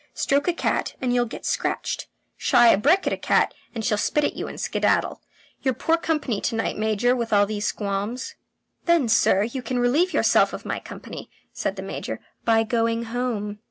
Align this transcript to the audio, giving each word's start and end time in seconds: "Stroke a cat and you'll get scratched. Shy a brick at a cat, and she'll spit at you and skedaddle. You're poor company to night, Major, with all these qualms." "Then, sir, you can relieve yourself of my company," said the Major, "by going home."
"Stroke 0.15 0.47
a 0.47 0.53
cat 0.53 0.95
and 0.99 1.13
you'll 1.13 1.27
get 1.27 1.45
scratched. 1.45 2.07
Shy 2.35 2.69
a 2.69 2.77
brick 2.79 3.05
at 3.05 3.13
a 3.13 3.17
cat, 3.17 3.53
and 3.75 3.85
she'll 3.85 3.99
spit 3.99 4.23
at 4.23 4.33
you 4.35 4.47
and 4.47 4.59
skedaddle. 4.59 5.21
You're 5.61 5.75
poor 5.75 5.95
company 5.95 6.41
to 6.41 6.55
night, 6.55 6.75
Major, 6.75 7.15
with 7.15 7.31
all 7.31 7.45
these 7.45 7.71
qualms." 7.71 8.33
"Then, 8.85 9.07
sir, 9.07 9.43
you 9.43 9.61
can 9.61 9.77
relieve 9.77 10.11
yourself 10.11 10.53
of 10.53 10.65
my 10.65 10.79
company," 10.79 11.29
said 11.53 11.75
the 11.75 11.83
Major, 11.83 12.19
"by 12.45 12.63
going 12.63 13.03
home." 13.13 13.59